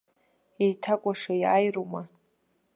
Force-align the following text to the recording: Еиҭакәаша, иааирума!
Еиҭакәаша, 0.63 1.33
иааирума! 1.41 2.01